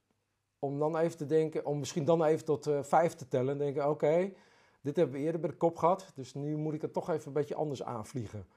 om 0.60 0.79
dan 0.79 0.98
even 0.98 1.17
te 1.17 1.25
denken, 1.25 1.65
om 1.65 1.79
misschien 1.79 2.05
dan 2.05 2.24
even 2.24 2.46
tot 2.46 2.67
uh, 2.67 2.84
vijf 2.84 3.13
te 3.13 3.27
tellen. 3.27 3.51
En 3.51 3.58
denken, 3.58 3.89
oké, 3.89 4.34
dit 4.82 4.96
hebben 4.96 5.15
we 5.15 5.22
eerder 5.22 5.41
bij 5.41 5.50
de 5.50 5.55
kop 5.55 5.77
gehad, 5.77 6.12
dus 6.15 6.34
nu 6.34 6.58
moet 6.58 6.74
ik 6.74 6.82
het 6.82 6.94
toch 6.94 7.10
even 7.10 7.27
een 7.27 7.34
beetje 7.34 7.55
anders 7.55 7.84
aanvliegen. 7.84 8.48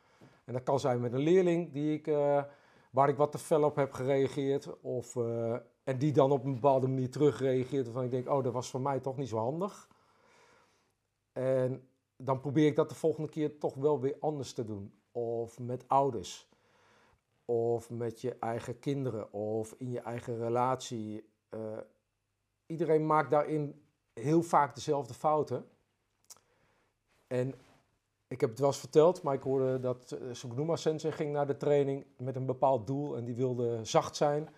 En 0.45 0.53
dat 0.53 0.63
kan 0.63 0.81
zijn 0.81 1.01
met 1.01 1.13
een 1.13 1.21
leerling 1.21 1.73
die 1.73 1.93
ik, 1.93 2.07
uh, 2.07 2.43
waar 2.91 3.09
ik 3.09 3.17
wat 3.17 3.33
te 3.33 3.39
fel 3.39 3.63
op 3.63 3.77
heb 3.77 3.93
gereageerd. 3.93 4.81
Of, 4.81 5.15
uh, 5.15 5.57
en 5.85 5.99
die 5.99 6.13
dan 6.13 6.31
op 6.31 6.45
een 6.45 6.55
bepaalde 6.55 6.87
manier 6.87 7.11
terugreageert. 7.11 7.85
Waarvan 7.85 8.05
ik 8.05 8.11
denk, 8.11 8.29
oh, 8.29 8.45
dat 8.45 8.53
was 8.53 8.71
voor 8.71 8.81
mij 8.81 9.01
toch 9.01 9.17
niet 9.17 9.29
zo 9.29 9.37
handig. 9.37 9.89
En 11.33 11.89
dan 12.17 12.41
probeer 12.41 12.67
ik 12.67 12.77
dat 12.77 12.89
de 12.89 12.95
volgende 12.95 13.29
keer 13.29 13.59
toch 13.59 13.75
wel 13.75 14.01
weer 14.01 14.17
anders 14.21 14.53
te 14.53 14.65
doen 14.65 14.93
of 15.13 15.59
met 15.59 15.89
ouders, 15.89 16.48
of 17.51 17.91
met 17.91 18.21
je 18.21 18.37
eigen 18.41 18.79
kinderen, 18.79 19.33
of 19.33 19.75
in 19.79 19.91
je 19.91 20.01
eigen 20.01 20.39
relatie. 20.39 21.29
Uh, 21.51 21.61
iedereen 22.67 23.07
maakt 23.07 23.31
daarin 23.31 23.83
heel 24.13 24.43
vaak 24.43 24.75
dezelfde 24.75 25.15
fouten. 25.15 25.69
En 27.27 27.55
ik 28.27 28.41
heb 28.41 28.51
het 28.51 28.59
wel 28.59 28.69
eens 28.69 28.79
verteld, 28.79 29.23
maar 29.23 29.35
ik 29.35 29.43
hoorde 29.43 29.81
dat 29.81 30.17
uh, 30.23 30.29
Sugnuma 30.33 30.77
Sensei 30.77 31.13
ging 31.13 31.33
naar 31.33 31.47
de 31.47 31.57
training 31.57 32.07
met 32.17 32.37
een 32.37 32.47
bepaald 32.47 32.87
doel 32.87 33.17
en 33.17 33.25
die 33.25 33.35
wilde 33.35 33.85
zacht 33.85 34.17
zijn. 34.17 34.49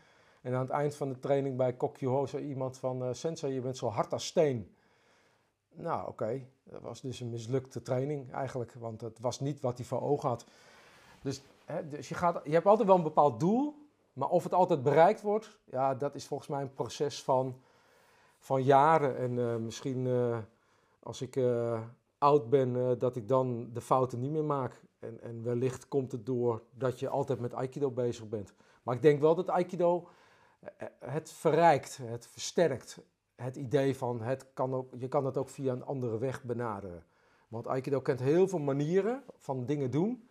En 0.40 0.54
aan 0.54 0.60
het 0.60 0.70
eind 0.70 0.94
van 0.94 1.08
de 1.08 1.18
training 1.18 1.56
bij 1.56 1.72
Kokyo 1.72 2.26
zei 2.26 2.44
iemand 2.44 2.78
van 2.78 3.02
uh, 3.02 3.12
Sensei, 3.12 3.52
je 3.52 3.60
bent 3.60 3.76
zo 3.76 3.88
hard 3.88 4.12
als 4.12 4.26
steen. 4.26 4.74
Nou, 5.74 6.08
oké. 6.08 6.46
Dat 6.62 6.82
was 6.82 7.00
dus 7.00 7.20
een 7.20 7.30
mislukte 7.30 7.82
training 7.82 8.32
eigenlijk, 8.32 8.72
want 8.72 9.00
het 9.00 9.18
was 9.20 9.40
niet 9.40 9.60
wat 9.60 9.76
hij 9.76 9.86
voor 9.86 10.02
ogen 10.02 10.28
had. 10.28 10.46
Dus, 11.22 11.42
hè, 11.70 11.88
dus 11.88 12.08
je, 12.08 12.14
gaat, 12.14 12.40
je 12.44 12.52
hebt 12.52 12.66
altijd 12.66 12.88
wel 12.88 12.96
een 12.96 13.02
bepaald 13.02 13.40
doel, 13.40 13.88
maar 14.12 14.28
of 14.28 14.44
het 14.44 14.54
altijd 14.54 14.82
bereikt 14.82 15.22
wordt, 15.22 15.58
ja, 15.64 15.94
dat 15.94 16.14
is 16.14 16.26
volgens 16.26 16.48
mij 16.48 16.62
een 16.62 16.74
proces 16.74 17.22
van, 17.22 17.60
van 18.38 18.62
jaren. 18.62 19.16
En 19.16 19.36
uh, 19.36 19.56
misschien 19.56 20.06
uh, 20.06 20.38
als 21.02 21.22
ik 21.22 21.36
uh, 21.36 21.80
oud 22.18 22.48
ben, 22.48 22.98
dat 22.98 23.16
ik 23.16 23.28
dan 23.28 23.70
de 23.72 23.80
fouten 23.80 24.20
niet 24.20 24.30
meer 24.30 24.44
maak. 24.44 24.82
En, 24.98 25.20
en 25.22 25.42
wellicht 25.42 25.88
komt 25.88 26.12
het 26.12 26.26
door 26.26 26.62
dat 26.70 26.98
je 26.98 27.08
altijd 27.08 27.40
met 27.40 27.54
Aikido 27.54 27.90
bezig 27.90 28.28
bent. 28.28 28.54
Maar 28.82 28.94
ik 28.94 29.02
denk 29.02 29.20
wel 29.20 29.34
dat 29.34 29.48
Aikido 29.48 30.08
het 30.98 31.32
verrijkt, 31.32 31.96
het 32.02 32.26
versterkt 32.26 33.00
het 33.40 33.56
idee 33.56 33.96
van 33.96 34.22
het 34.22 34.46
kan 34.54 34.74
ook, 34.74 34.94
je 34.98 35.08
kan 35.08 35.24
het 35.24 35.36
ook 35.36 35.48
via 35.48 35.72
een 35.72 35.84
andere 35.84 36.18
weg 36.18 36.42
benaderen. 36.42 37.04
Want 37.48 37.66
Aikido 37.66 38.00
kent 38.00 38.20
heel 38.20 38.48
veel 38.48 38.58
manieren 38.58 39.22
van 39.36 39.66
dingen 39.66 39.90
doen. 39.90 40.28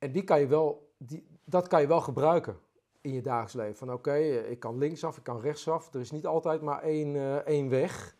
En 0.00 0.12
die 0.12 0.24
kan 0.24 0.40
je 0.40 0.46
wel, 0.46 0.92
die, 0.96 1.26
dat 1.44 1.68
kan 1.68 1.80
je 1.80 1.86
wel 1.86 2.00
gebruiken 2.00 2.58
in 3.00 3.12
je 3.12 3.20
dagelijks 3.20 3.54
leven. 3.54 3.76
Van 3.76 3.92
oké, 3.92 4.14
ik 4.48 4.60
kan 4.60 4.78
linksaf, 4.78 5.16
ik 5.16 5.22
kan 5.22 5.40
rechtsaf. 5.40 5.94
Er 5.94 6.00
is 6.00 6.10
niet 6.10 6.26
altijd 6.26 6.62
maar 6.62 6.82
één, 6.82 7.14
uh, 7.14 7.34
één 7.34 7.68
weg. 7.68 8.16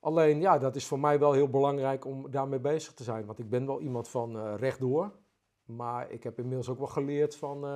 Alleen 0.00 0.40
ja, 0.40 0.58
dat 0.58 0.76
is 0.76 0.86
voor 0.86 1.00
mij 1.00 1.18
wel 1.18 1.32
heel 1.32 1.48
belangrijk 1.48 2.04
om 2.04 2.30
daarmee 2.30 2.58
bezig 2.58 2.94
te 2.94 3.02
zijn. 3.02 3.26
Want 3.26 3.38
ik 3.38 3.50
ben 3.50 3.66
wel 3.66 3.80
iemand 3.80 4.08
van 4.08 4.36
uh, 4.36 4.54
rechtdoor. 4.56 5.12
Maar 5.64 6.10
ik 6.10 6.22
heb 6.22 6.38
inmiddels 6.38 6.68
ook 6.68 6.78
wel 6.78 6.86
geleerd 6.86 7.36
van, 7.36 7.66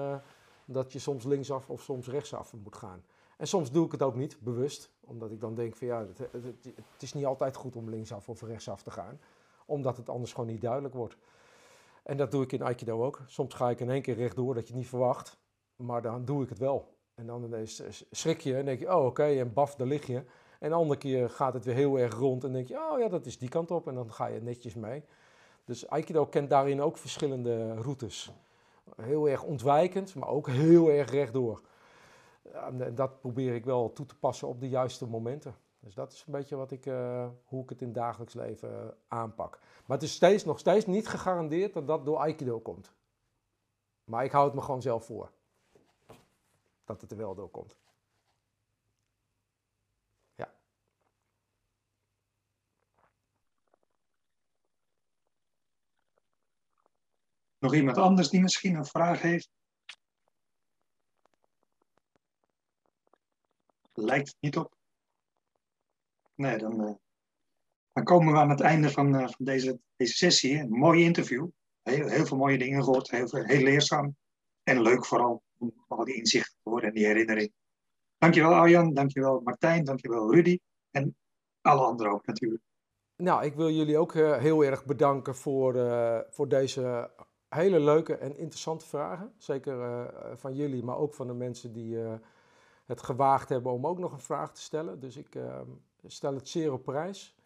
dat 0.64 0.92
je 0.92 0.98
soms 0.98 1.24
linksaf 1.24 1.70
of 1.70 1.82
soms 1.82 2.08
rechtsaf 2.08 2.54
moet 2.54 2.76
gaan. 2.76 3.04
En 3.36 3.46
soms 3.46 3.70
doe 3.70 3.86
ik 3.86 3.92
het 3.92 4.02
ook 4.02 4.14
niet, 4.14 4.40
bewust. 4.40 4.90
Omdat 5.00 5.30
ik 5.30 5.40
dan 5.40 5.54
denk 5.54 5.76
van 5.76 5.86
ja, 5.86 5.98
het, 5.98 6.18
het, 6.18 6.64
het, 6.64 7.02
is 7.02 7.12
niet 7.12 7.24
altijd 7.24 7.56
goed 7.56 7.76
om 7.76 7.88
linksaf 7.88 8.28
of 8.28 8.42
rechtsaf 8.42 8.82
te 8.82 8.90
gaan. 8.90 9.20
Omdat 9.66 9.96
het 9.96 10.08
anders 10.08 10.32
gewoon 10.32 10.50
niet 10.50 10.60
duidelijk 10.60 10.94
wordt. 10.94 11.16
En 12.04 12.16
dat 12.16 12.30
doe 12.30 12.42
ik 12.42 12.52
in 12.52 12.62
Aikido 12.62 13.04
ook. 13.04 13.20
Soms 13.26 13.54
ga 13.54 13.70
ik 13.70 13.80
in 13.80 13.90
één 13.90 14.02
keer 14.02 14.14
rechtdoor 14.14 14.54
dat 14.54 14.62
je 14.62 14.68
het 14.68 14.78
niet 14.80 14.88
verwacht. 14.88 15.38
Maar 15.76 16.02
dan 16.02 16.24
doe 16.24 16.42
ik 16.42 16.48
het 16.48 16.58
wel. 16.58 16.96
En 17.14 17.26
dan 17.26 17.44
ineens 17.44 17.82
schrik 18.10 18.40
je 18.40 18.56
en 18.56 18.64
denk 18.64 18.80
je, 18.80 18.96
oh 18.96 19.04
oké, 19.04 19.24
en 19.24 19.52
baf, 19.52 19.74
daar 19.74 19.86
lig 19.86 20.06
je. 20.06 20.24
En 20.58 20.68
de 20.68 20.74
andere 20.74 20.98
keer 20.98 21.30
gaat 21.30 21.54
het 21.54 21.64
weer 21.64 21.74
heel 21.74 21.98
erg 21.98 22.14
rond 22.14 22.44
en 22.44 22.52
denk 22.52 22.68
je, 22.68 22.78
oh 22.78 22.98
ja, 22.98 23.08
dat 23.08 23.26
is 23.26 23.38
die 23.38 23.48
kant 23.48 23.70
op. 23.70 23.88
En 23.88 23.94
dan 23.94 24.12
ga 24.12 24.26
je 24.26 24.40
netjes 24.40 24.74
mee. 24.74 25.04
Dus 25.64 25.88
Aikido 25.88 26.26
kent 26.26 26.50
daarin 26.50 26.82
ook 26.82 26.96
verschillende 26.96 27.74
routes. 27.74 28.32
Heel 28.96 29.28
erg 29.28 29.42
ontwijkend, 29.42 30.14
maar 30.14 30.28
ook 30.28 30.48
heel 30.48 30.90
erg 30.90 31.10
rechtdoor 31.10 31.62
en 32.52 32.94
dat 32.94 33.20
probeer 33.20 33.54
ik 33.54 33.64
wel 33.64 33.92
toe 33.92 34.06
te 34.06 34.16
passen 34.16 34.48
op 34.48 34.60
de 34.60 34.68
juiste 34.68 35.06
momenten. 35.06 35.54
Dus 35.84 35.94
dat 35.94 36.12
is 36.12 36.24
een 36.26 36.32
beetje 36.32 36.56
wat 36.56 36.70
ik, 36.70 36.86
uh, 36.86 37.28
hoe 37.44 37.62
ik 37.62 37.68
het 37.68 37.80
in 37.80 37.86
het 37.86 37.96
dagelijks 37.96 38.34
leven 38.34 38.70
uh, 38.70 38.88
aanpak. 39.08 39.58
Maar 39.86 39.96
het 39.96 40.02
is 40.02 40.12
steeds, 40.12 40.44
nog 40.44 40.58
steeds 40.58 40.86
niet 40.86 41.08
gegarandeerd 41.08 41.72
dat 41.72 41.86
dat 41.86 42.04
door 42.04 42.18
Aikido 42.18 42.60
komt. 42.60 42.92
Maar 44.04 44.24
ik 44.24 44.32
hou 44.32 44.44
het 44.44 44.54
me 44.54 44.60
gewoon 44.60 44.82
zelf 44.82 45.04
voor. 45.04 45.32
Dat 46.84 47.00
het 47.00 47.10
er 47.10 47.16
wel 47.16 47.34
door 47.34 47.50
komt. 47.50 47.78
Ja. 50.34 50.54
Nog 57.58 57.74
iemand 57.74 57.96
anders 57.96 58.28
die 58.28 58.40
misschien 58.40 58.74
een 58.74 58.86
vraag 58.86 59.20
heeft? 59.22 59.50
lijkt 63.94 64.28
het 64.28 64.36
niet 64.40 64.56
op. 64.56 64.83
Nee, 66.34 66.58
dan, 66.58 66.80
uh, 66.80 66.94
dan 67.92 68.04
komen 68.04 68.32
we 68.32 68.38
aan 68.38 68.50
het 68.50 68.60
einde 68.60 68.90
van, 68.90 69.14
uh, 69.14 69.28
van 69.28 69.44
deze, 69.44 69.78
deze 69.96 70.14
sessie. 70.14 70.58
Een 70.58 70.68
mooi 70.68 71.04
interview. 71.04 71.48
Heel, 71.82 72.08
heel 72.08 72.26
veel 72.26 72.36
mooie 72.36 72.58
dingen 72.58 72.84
gehoord. 72.84 73.10
Heel, 73.10 73.28
heel 73.30 73.62
leerzaam. 73.62 74.16
En 74.62 74.82
leuk 74.82 75.06
vooral 75.06 75.42
om 75.58 75.84
al 75.88 76.04
die 76.04 76.14
inzichten 76.14 76.56
te 76.62 76.70
horen 76.70 76.88
en 76.88 76.94
die 76.94 77.06
herinnering. 77.06 77.52
Dankjewel 78.18 78.52
Arjan, 78.54 78.94
dankjewel 78.94 79.40
Martijn, 79.40 79.84
dankjewel 79.84 80.34
Rudy. 80.34 80.58
En 80.90 81.16
alle 81.60 81.84
anderen 81.84 82.12
ook 82.12 82.26
natuurlijk. 82.26 82.62
Nou, 83.16 83.44
ik 83.44 83.54
wil 83.54 83.70
jullie 83.70 83.98
ook 83.98 84.14
uh, 84.14 84.36
heel 84.36 84.64
erg 84.64 84.84
bedanken 84.84 85.34
voor, 85.34 85.74
voor 86.30 86.48
deze 86.48 87.10
hele 87.48 87.80
leuke 87.80 88.16
en 88.16 88.36
interessante 88.36 88.86
vragen. 88.86 89.32
Zeker 89.36 90.10
van 90.36 90.54
jullie, 90.54 90.82
maar 90.82 90.96
ook 90.96 91.14
van 91.14 91.26
de 91.26 91.34
mensen 91.34 91.72
die 91.72 91.98
het 92.86 93.02
gewaagd 93.02 93.48
hebben 93.48 93.72
om 93.72 93.86
ook 93.86 93.98
nog 93.98 94.12
een 94.12 94.20
vraag 94.20 94.52
te 94.52 94.60
stellen. 94.60 95.00
Dus 95.00 95.16
ik 95.16 95.34
uh, 95.34 95.60
stel 96.06 96.34
het 96.34 96.48
zeer 96.48 96.72
op 96.72 96.84
prijs. 96.84 97.36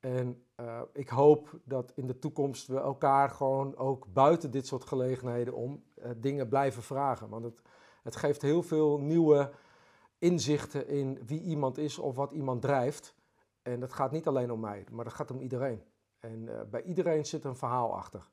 En 0.00 0.44
uh, 0.60 0.82
ik 0.92 1.08
hoop 1.08 1.60
dat 1.64 1.92
in 1.94 2.06
de 2.06 2.18
toekomst 2.18 2.66
we 2.66 2.78
elkaar 2.78 3.30
gewoon 3.30 3.76
ook 3.76 4.12
buiten 4.12 4.50
dit 4.50 4.66
soort 4.66 4.84
gelegenheden 4.84 5.54
om 5.54 5.84
uh, 5.98 6.10
dingen 6.16 6.48
blijven 6.48 6.82
vragen. 6.82 7.28
Want 7.28 7.44
het, 7.44 7.62
het 8.02 8.16
geeft 8.16 8.42
heel 8.42 8.62
veel 8.62 8.98
nieuwe 8.98 9.50
inzichten 10.18 10.88
in 10.88 11.18
wie 11.26 11.42
iemand 11.42 11.78
is 11.78 11.98
of 11.98 12.16
wat 12.16 12.32
iemand 12.32 12.62
drijft. 12.62 13.14
En 13.62 13.80
dat 13.80 13.92
gaat 13.92 14.12
niet 14.12 14.26
alleen 14.26 14.52
om 14.52 14.60
mij, 14.60 14.84
maar 14.90 15.04
dat 15.04 15.14
gaat 15.14 15.30
om 15.30 15.40
iedereen. 15.40 15.82
En 16.18 16.46
uh, 16.46 16.60
bij 16.70 16.82
iedereen 16.82 17.26
zit 17.26 17.44
een 17.44 17.56
verhaal 17.56 17.94
achter. 17.94 18.28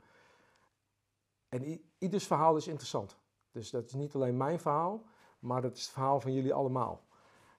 En 1.50 1.82
ieders 1.98 2.28
verhaal 2.28 2.56
is 2.56 2.68
interessant. 2.68 3.18
Dus 3.52 3.70
dat 3.70 3.86
is 3.86 3.94
niet 3.94 4.16
alleen 4.16 4.38
mijn 4.38 4.60
verhaal, 4.60 5.06
maar 5.40 5.62
dat 5.62 5.76
is 5.76 5.82
het 5.82 5.92
verhaal 5.92 6.20
van 6.20 6.34
jullie 6.34 6.54
allemaal. 6.54 7.07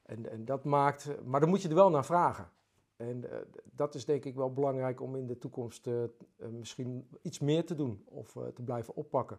En, 0.08 0.30
en 0.30 0.44
dat 0.44 0.64
maakt, 0.64 1.24
maar 1.24 1.40
dan 1.40 1.48
moet 1.48 1.62
je 1.62 1.68
er 1.68 1.74
wel 1.74 1.90
naar 1.90 2.04
vragen. 2.04 2.50
En 2.96 3.24
uh, 3.24 3.36
dat 3.64 3.94
is 3.94 4.04
denk 4.04 4.24
ik 4.24 4.34
wel 4.34 4.52
belangrijk 4.52 5.00
om 5.00 5.16
in 5.16 5.26
de 5.26 5.38
toekomst 5.38 5.86
uh, 5.86 6.02
uh, 6.02 6.48
misschien 6.48 7.08
iets 7.22 7.38
meer 7.38 7.66
te 7.66 7.74
doen 7.74 8.02
of 8.04 8.32
te 8.32 8.62
blijven 8.62 8.94
oppakken. 8.94 9.38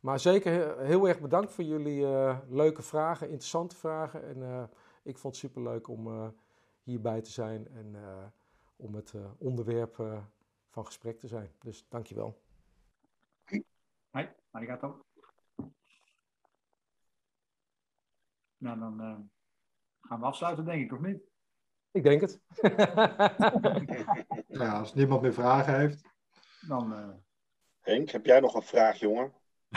Maar 0.00 0.20
zeker 0.20 0.78
heel 0.78 1.08
erg 1.08 1.20
bedankt 1.20 1.52
voor 1.52 1.64
jullie 1.64 2.06
leuke 2.48 2.82
vragen, 2.82 3.26
interessante 3.26 3.76
vragen. 3.76 4.24
En 4.24 4.70
ik 5.02 5.18
vond 5.18 5.34
het 5.34 5.44
superleuk 5.44 5.88
om 5.88 6.34
hierbij 6.82 7.20
te 7.20 7.30
zijn 7.30 7.68
en 7.68 7.96
om 8.76 8.94
het 8.94 9.14
onderwerp 9.38 9.94
van 10.68 10.86
gesprek 10.86 11.18
te 11.18 11.26
zijn. 11.26 11.50
Dus 11.58 11.86
dankjewel. 11.88 12.42
Hoi, 14.10 14.28
arigato. 14.50 15.04
Nou, 18.58 18.78
dan 18.78 19.30
gaan 20.08 20.20
we 20.20 20.26
afsluiten, 20.26 20.64
denk 20.64 20.84
ik, 20.84 20.92
of 20.92 21.00
niet? 21.00 21.22
Ik 21.90 22.02
denk 22.02 22.20
het. 22.20 22.40
ja, 24.48 24.76
als 24.78 24.94
niemand 24.94 25.22
meer 25.22 25.34
vragen 25.34 25.78
heeft. 25.78 26.02
Dan, 26.68 26.92
uh... 26.92 27.08
Henk, 27.80 28.10
heb 28.10 28.26
jij 28.26 28.40
nog 28.40 28.54
een 28.54 28.62
vraag, 28.62 28.98
jongen? 28.98 29.32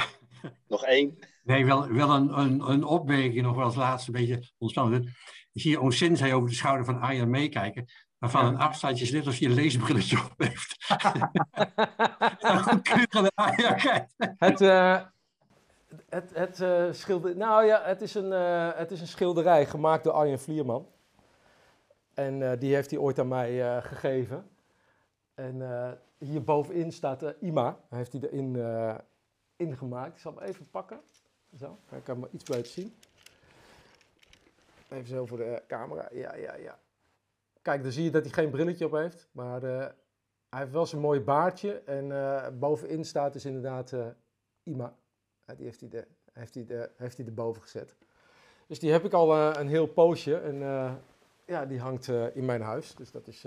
nog 0.67 0.84
één? 0.84 1.17
Nee, 1.43 1.65
wel, 1.65 1.91
wel 1.91 2.10
een, 2.10 2.39
een, 2.39 2.69
een 2.69 2.84
opmerking 2.84 3.41
nog 3.41 3.55
wel 3.55 3.65
als 3.65 3.75
laatste 3.75 4.13
een 4.13 4.19
beetje 4.19 4.51
ontspannen. 4.57 5.03
Ik 5.53 5.62
zie 5.62 5.81
On 5.81 5.91
Sensei 5.91 6.34
over 6.34 6.50
de 6.50 6.55
schouder 6.55 6.86
van 6.86 7.00
Arjan 7.00 7.29
meekijken. 7.29 7.86
Waarvan 8.17 8.46
een 8.46 8.57
afstandje 8.57 9.03
is 9.03 9.12
net 9.12 9.25
als 9.25 9.39
je 9.39 9.46
een 9.46 9.53
leesbrilletje 9.53 10.17
op 10.17 10.34
heeft. 10.38 10.75
het, 14.38 14.62
uh, 14.62 15.01
het, 16.09 16.31
het 16.33 16.59
uh, 16.59 16.91
schilder... 16.91 17.37
Nou 17.37 17.65
ja, 17.65 17.81
het 17.83 18.01
is, 18.01 18.13
een, 18.13 18.31
uh, 18.31 18.69
het 18.75 18.91
is 18.91 19.01
een 19.01 19.07
schilderij 19.07 19.65
gemaakt 19.65 20.03
door 20.03 20.13
Arjen 20.13 20.39
Vlierman. 20.39 20.87
En 22.13 22.59
die 22.59 22.73
heeft 22.73 22.89
hij 22.89 22.99
ooit 22.99 23.19
aan 23.19 23.27
mij 23.27 23.81
gegeven. 23.81 24.49
En 25.33 25.61
hier 26.17 26.43
bovenin 26.43 26.91
staat 26.91 27.23
IMA. 27.39 27.79
Heeft 27.89 28.13
hij 28.13 28.21
erin 28.21 28.57
ingemaakt. 29.55 30.15
Ik 30.15 30.21
zal 30.21 30.35
hem 30.35 30.43
even 30.43 30.69
pakken. 30.69 30.99
Zo, 31.57 31.79
ik 31.91 32.03
kan 32.03 32.21
hem 32.21 32.29
iets 32.31 32.43
beter 32.43 32.65
zien. 32.65 32.95
Even 34.89 35.07
zo 35.07 35.25
voor 35.25 35.37
de 35.37 35.63
camera. 35.67 36.09
Ja, 36.11 36.35
ja, 36.35 36.55
ja. 36.55 36.79
Kijk, 37.61 37.83
dan 37.83 37.91
zie 37.91 38.03
je 38.03 38.11
dat 38.11 38.23
hij 38.23 38.31
geen 38.31 38.49
brilletje 38.49 38.85
op 38.85 38.91
heeft. 38.91 39.27
Maar 39.31 39.61
hij 39.61 39.93
heeft 40.49 40.71
wel 40.71 40.85
zijn 40.85 41.01
mooi 41.01 41.21
baardje. 41.21 41.81
En 41.85 42.59
bovenin 42.59 43.05
staat 43.05 43.33
dus 43.33 43.45
inderdaad 43.45 43.93
Ima. 44.63 44.95
Die 45.55 45.65
heeft 45.65 45.79
hij, 45.79 45.89
de, 45.89 46.07
heeft, 46.33 46.53
hij 46.53 46.65
de, 46.65 46.89
heeft 46.97 47.17
hij 47.17 47.25
erboven 47.25 47.61
gezet. 47.61 47.95
Dus 48.67 48.79
die 48.79 48.91
heb 48.91 49.05
ik 49.05 49.13
al 49.13 49.35
een 49.57 49.67
heel 49.67 49.87
poosje. 49.87 50.37
En 50.37 50.59
ja, 51.45 51.65
die 51.65 51.79
hangt 51.79 52.07
in 52.33 52.45
mijn 52.45 52.61
huis. 52.61 52.95
Dus 52.95 53.11
dat 53.11 53.27
is, 53.27 53.41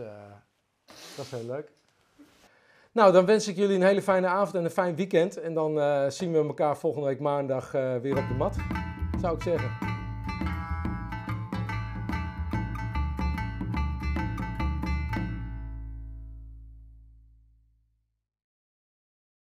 dat 1.17 1.25
is 1.25 1.31
heel 1.31 1.47
leuk. 1.47 1.73
Nou, 2.93 3.13
dan 3.13 3.27
wens 3.27 3.49
ik 3.49 3.57
jullie 3.57 3.77
een 3.77 3.83
hele 3.83 4.03
fijne 4.03 4.27
avond 4.27 4.55
en 4.55 4.65
een 4.65 4.71
fijn 4.71 4.97
weekend. 4.97 5.37
En 5.37 5.55
dan 5.55 6.13
zien 6.13 6.33
we 6.33 6.39
elkaar 6.39 6.77
volgende 6.77 7.07
week 7.07 7.21
maandag 7.21 7.73
weer 7.73 8.19
op 8.19 8.29
de 8.29 8.35
mat, 8.35 8.57
zou 9.21 9.35
ik 9.35 9.43
zeggen. 9.43 9.90